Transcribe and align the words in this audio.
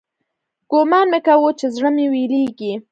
ګومان 0.71 1.05
مې 1.11 1.19
کاوه 1.25 1.49
چې 1.59 1.67
زړه 1.75 1.89
مې 1.95 2.05
ويلېږي. 2.13 2.73